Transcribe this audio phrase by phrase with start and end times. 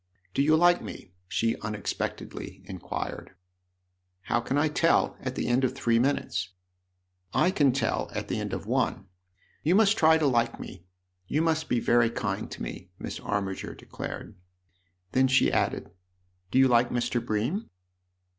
[0.33, 3.35] "Do you like me?" she unexpectedly inquired."
[4.29, 6.49] How can I tell at the end of three minutes?""
[7.31, 9.05] / can tell at the end of one!
[9.61, 10.85] You must try to like me
[11.27, 14.33] you must be very kind to me/' Miss Armiger declared.
[15.11, 15.91] Then she added:"
[16.49, 17.23] Do you like Mr.
[17.23, 17.69] Bream